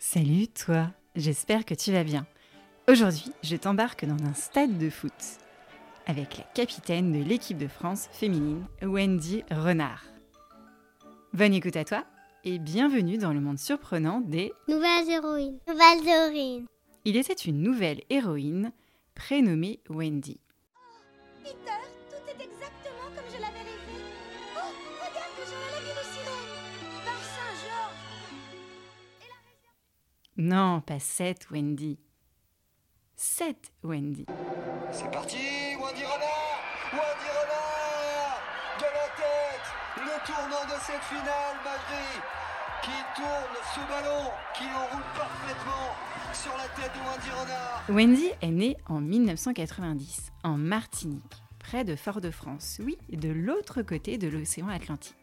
[0.00, 2.24] Salut toi, j'espère que tu vas bien.
[2.88, 5.12] Aujourd'hui, je t'embarque dans un stade de foot
[6.06, 10.04] avec la capitaine de l'équipe de France féminine, Wendy Renard.
[11.32, 12.04] Bonne écoute à toi
[12.44, 15.58] et bienvenue dans le monde surprenant des Nouvelles héroïnes.
[15.66, 16.66] Nouvelles héroïnes.
[17.04, 18.72] Il était une nouvelle héroïne
[19.16, 20.38] prénommée Wendy.
[21.42, 21.87] Peter,
[30.40, 31.98] Non, pas cette Wendy.
[33.16, 34.24] Cette Wendy.
[34.92, 36.60] C'est parti, Wendy Renard
[36.92, 38.40] Wendy Renard
[38.78, 39.66] De la tête
[39.96, 42.22] Le tournant de cette finale, Magri
[42.84, 45.96] qui tourne ce ballon, qui enroule parfaitement
[46.32, 47.84] sur la tête de Wendy Renard.
[47.88, 54.28] Wendy est née en 1990 en Martinique, près de Fort-de-France, oui, de l'autre côté de
[54.28, 55.16] l'océan Atlantique.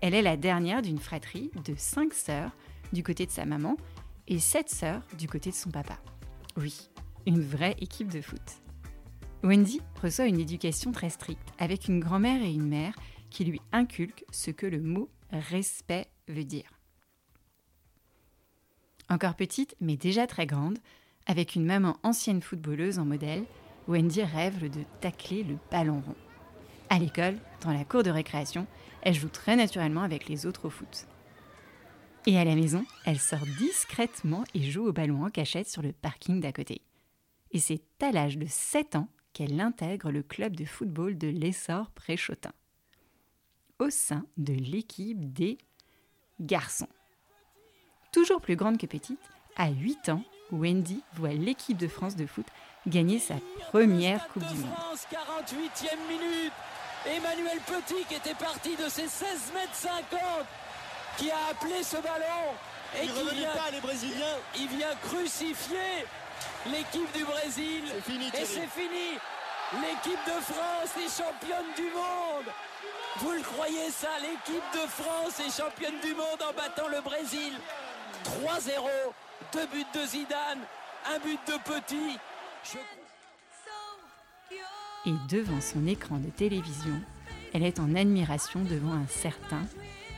[0.00, 2.50] Elle est la dernière d'une fratrie de cinq sœurs
[2.92, 3.76] du côté de sa maman
[4.28, 5.98] et sept sœurs du côté de son papa.
[6.56, 6.90] Oui,
[7.26, 8.40] une vraie équipe de foot.
[9.42, 12.94] Wendy reçoit une éducation très stricte, avec une grand-mère et une mère
[13.30, 16.70] qui lui inculquent ce que le mot respect veut dire.
[19.08, 20.78] Encore petite, mais déjà très grande,
[21.26, 23.44] avec une maman ancienne footballeuse en modèle,
[23.88, 26.16] Wendy rêve de tacler le ballon rond.
[26.88, 28.66] À l'école, dans la cour de récréation,
[29.02, 31.06] elle joue très naturellement avec les autres au foot.
[32.26, 35.92] Et à la maison, elle sort discrètement et joue au ballon en cachette sur le
[35.92, 36.80] parking d'à côté.
[37.50, 41.90] Et c'est à l'âge de 7 ans qu'elle intègre le club de football de l'Essor
[41.90, 42.52] Préchotin,
[43.78, 45.58] au sein de l'équipe des
[46.40, 46.88] garçons.
[48.12, 49.20] Toujours plus grande que petite,
[49.56, 52.46] à 8 ans, Wendy voit l'équipe de France de foot
[52.86, 53.34] gagner sa
[53.70, 54.70] première Coupe du Monde.
[54.74, 56.52] France, 48e minute.
[57.04, 60.20] Emmanuel Petit qui était parti de ses 16 mètres 50,
[61.16, 62.54] qui a appelé ce ballon
[63.00, 64.38] et Il qui vient, pas les Brésiliens.
[64.56, 66.06] il vient crucifier
[66.66, 67.84] l'équipe du Brésil.
[67.94, 69.18] C'est fini, Et c'est fini.
[69.80, 72.52] L'équipe de France est championne du monde.
[73.18, 77.54] Vous le croyez ça L'équipe de France est championne du monde en battant le Brésil.
[78.24, 78.88] 3-0,
[79.52, 80.60] deux buts de Zidane,
[81.06, 82.18] un but de Petit.
[82.64, 82.78] Je
[85.10, 87.00] Et devant son écran de télévision,
[87.54, 89.62] elle est en admiration devant un certain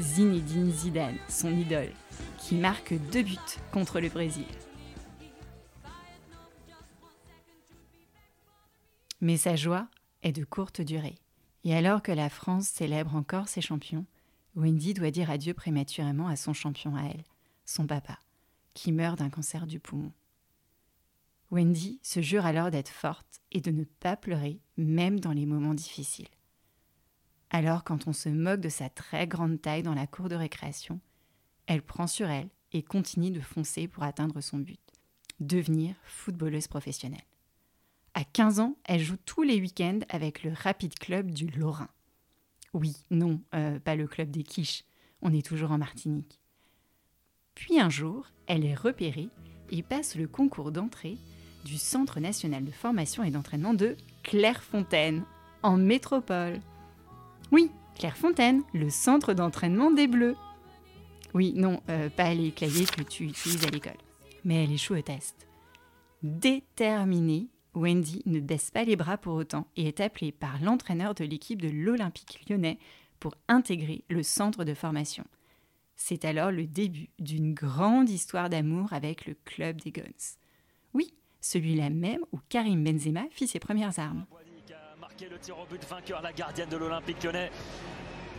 [0.00, 1.92] Zinedine Zidane, son idole,
[2.38, 3.36] qui marque deux buts
[3.72, 4.46] contre le Brésil.
[9.20, 9.86] Mais sa joie
[10.22, 11.16] est de courte durée.
[11.64, 14.06] Et alors que la France célèbre encore ses champions,
[14.56, 17.24] Wendy doit dire adieu prématurément à son champion à elle,
[17.64, 18.18] son papa,
[18.74, 20.12] qui meurt d'un cancer du poumon.
[21.50, 25.74] Wendy se jure alors d'être forte et de ne pas pleurer, même dans les moments
[25.74, 26.28] difficiles.
[27.54, 31.00] Alors, quand on se moque de sa très grande taille dans la cour de récréation,
[31.66, 34.80] elle prend sur elle et continue de foncer pour atteindre son but,
[35.38, 37.20] devenir footballeuse professionnelle.
[38.14, 41.90] À 15 ans, elle joue tous les week-ends avec le Rapid Club du Lorrain.
[42.72, 44.84] Oui, non, euh, pas le club des quiches,
[45.20, 46.40] on est toujours en Martinique.
[47.54, 49.28] Puis un jour, elle est repérée
[49.70, 51.18] et passe le concours d'entrée
[51.66, 55.24] du Centre national de formation et d'entraînement de Clairefontaine,
[55.62, 56.60] en métropole.
[57.52, 60.36] Oui, Clairefontaine, le centre d'entraînement des Bleus.
[61.34, 63.98] Oui, non, euh, pas les claviers que tu utilises à l'école.
[64.42, 65.46] Mais elle échoue au test.
[66.22, 71.24] Déterminée, Wendy ne baisse pas les bras pour autant et est appelée par l'entraîneur de
[71.24, 72.78] l'équipe de l'Olympique lyonnais
[73.20, 75.24] pour intégrer le centre de formation.
[75.94, 80.38] C'est alors le début d'une grande histoire d'amour avec le club des Guns.
[80.94, 84.24] Oui, celui-là même où Karim Benzema fit ses premières armes.
[85.12, 87.50] Marqué le tir au but vainqueur, la gardienne de l'Olympique lyonnais.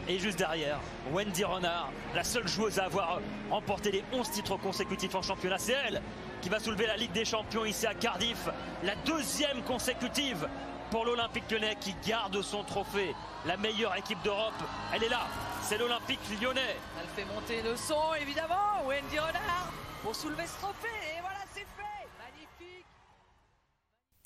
[0.07, 0.79] Et juste derrière,
[1.11, 3.19] Wendy Renard, la seule joueuse à avoir
[3.51, 5.59] remporté les 11 titres consécutifs en championnat.
[5.59, 6.01] C'est elle
[6.41, 8.49] qui va soulever la Ligue des Champions ici à Cardiff.
[8.81, 10.47] La deuxième consécutive
[10.89, 13.13] pour l'Olympique lyonnais qui garde son trophée.
[13.45, 14.53] La meilleure équipe d'Europe,
[14.95, 15.27] elle est là.
[15.61, 16.77] C'est l'Olympique lyonnais.
[16.99, 18.83] Elle fait monter le son, évidemment.
[18.87, 19.71] Wendy Renard
[20.01, 20.87] pour soulever ce trophée.
[21.15, 22.07] Et voilà, c'est fait.
[22.17, 22.85] Magnifique.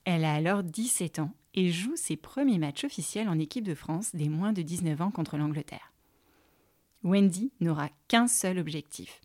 [0.05, 4.15] Elle a alors 17 ans et joue ses premiers matchs officiels en équipe de France
[4.15, 5.91] des moins de 19 ans contre l'Angleterre.
[7.03, 9.21] Wendy n'aura qu'un seul objectif,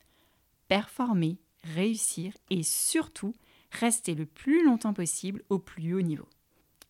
[0.66, 3.34] performer, réussir et surtout
[3.70, 6.26] rester le plus longtemps possible au plus haut niveau.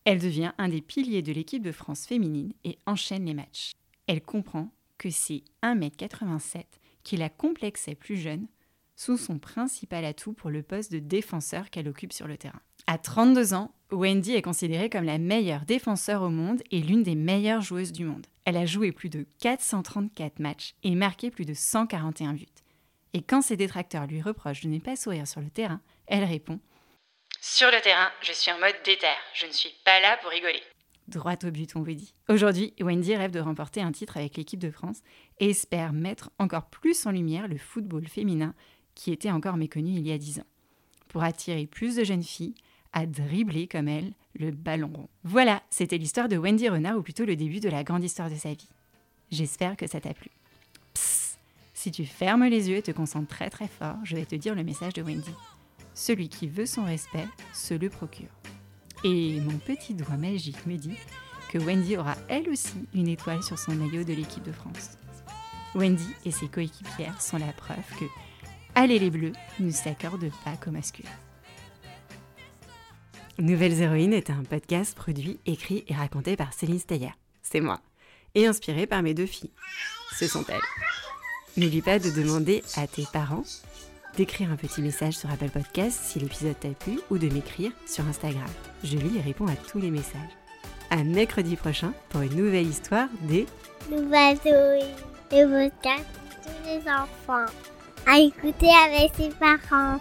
[0.05, 3.73] Elle devient un des piliers de l'équipe de France féminine et enchaîne les matchs.
[4.07, 6.63] Elle comprend que c'est 1m87
[7.03, 8.47] qui la complexait plus jeune
[8.95, 12.61] sous son principal atout pour le poste de défenseur qu'elle occupe sur le terrain.
[12.87, 17.15] À 32 ans, Wendy est considérée comme la meilleure défenseur au monde et l'une des
[17.15, 18.25] meilleures joueuses du monde.
[18.45, 22.45] Elle a joué plus de 434 matchs et marqué plus de 141 buts.
[23.13, 26.59] Et quand ses détracteurs lui reprochent de ne pas sourire sur le terrain, elle répond
[27.39, 29.05] Sur le terrain, je suis en mode déter,
[29.35, 30.63] je ne suis pas là pour rigoler.
[31.07, 32.13] Droit au but, on vous dit.
[32.29, 35.01] Aujourd'hui, Wendy rêve de remporter un titre avec l'équipe de France
[35.39, 38.55] et espère mettre encore plus en lumière le football féminin
[38.95, 40.47] qui était encore méconnu il y a dix ans,
[41.09, 42.55] pour attirer plus de jeunes filles
[42.93, 45.09] à dribbler comme elle le ballon rond.
[45.23, 48.35] Voilà, c'était l'histoire de Wendy Renard, ou plutôt le début de la grande histoire de
[48.35, 48.69] sa vie.
[49.31, 50.29] J'espère que ça t'a plu.
[50.93, 51.39] Psst,
[51.73, 54.55] si tu fermes les yeux et te concentres très très fort, je vais te dire
[54.55, 55.33] le message de Wendy.
[55.93, 58.29] Celui qui veut son respect se le procure.
[59.03, 60.97] Et mon petit doigt magique me dit
[61.49, 64.97] que Wendy aura elle aussi une étoile sur son maillot de l'équipe de France.
[65.75, 68.05] Wendy et ses coéquipières sont la preuve que
[68.75, 71.09] Allez les Bleus ne s'accordent pas qu'aux masculins.
[73.39, 77.13] Nouvelles Héroïnes est un podcast produit, écrit et raconté par Céline Steyer.
[77.41, 77.79] C'est moi.
[78.35, 79.51] Et inspiré par mes deux filles.
[80.15, 80.61] Ce sont elles.
[81.57, 83.43] N'oublie pas de demander à tes parents
[84.15, 88.05] d'écrire un petit message sur Apple Podcast si l'épisode t'a plu ou de m'écrire sur
[88.05, 88.47] Instagram.
[88.83, 90.37] Je lis et réponds à tous les messages.
[90.91, 93.47] À mercredi prochain pour une nouvelle histoire des
[93.89, 94.95] Nouvelles Héroïnes.
[95.31, 97.51] Le podcast pour tous les enfants.
[98.05, 99.99] À écouter avec ses parents.